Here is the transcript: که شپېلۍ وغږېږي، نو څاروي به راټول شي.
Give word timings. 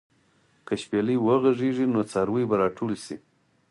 که 0.65 0.73
شپېلۍ 0.81 1.17
وغږېږي، 1.19 1.85
نو 1.93 2.01
څاروي 2.11 2.43
به 2.49 2.55
راټول 2.61 2.91
شي. 3.03 3.15